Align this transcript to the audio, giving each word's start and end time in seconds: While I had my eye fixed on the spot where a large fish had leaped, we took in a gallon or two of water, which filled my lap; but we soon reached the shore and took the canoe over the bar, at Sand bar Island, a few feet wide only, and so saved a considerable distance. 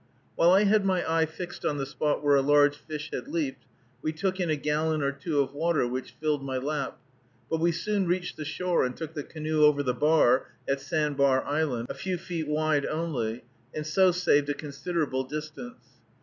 While 0.33 0.49
I 0.49 0.63
had 0.63 0.83
my 0.83 1.05
eye 1.07 1.27
fixed 1.27 1.63
on 1.63 1.77
the 1.77 1.85
spot 1.85 2.23
where 2.23 2.35
a 2.35 2.41
large 2.41 2.75
fish 2.75 3.11
had 3.13 3.27
leaped, 3.27 3.67
we 4.01 4.11
took 4.11 4.39
in 4.39 4.49
a 4.49 4.55
gallon 4.55 5.03
or 5.03 5.11
two 5.11 5.39
of 5.41 5.53
water, 5.53 5.85
which 5.87 6.15
filled 6.19 6.43
my 6.43 6.57
lap; 6.57 6.97
but 7.51 7.59
we 7.59 7.71
soon 7.71 8.07
reached 8.07 8.35
the 8.35 8.43
shore 8.43 8.83
and 8.83 8.97
took 8.97 9.13
the 9.13 9.21
canoe 9.21 9.63
over 9.63 9.83
the 9.83 9.93
bar, 9.93 10.47
at 10.67 10.81
Sand 10.81 11.17
bar 11.17 11.43
Island, 11.45 11.85
a 11.87 11.93
few 11.93 12.17
feet 12.17 12.47
wide 12.47 12.87
only, 12.87 13.43
and 13.75 13.85
so 13.85 14.11
saved 14.11 14.49
a 14.49 14.55
considerable 14.55 15.23
distance. 15.23 15.85